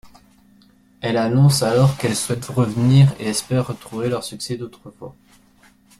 Elles 1.01 1.15
annoncent 1.17 1.61
alors 1.63 1.95
qu'elles 1.95 2.15
souhaitent 2.15 2.45
revenir 2.47 3.13
et 3.19 3.27
espèrent 3.27 3.67
retrouver 3.67 4.09
leur 4.09 4.23
succès 4.23 4.57
d'autrefois. 4.57 5.15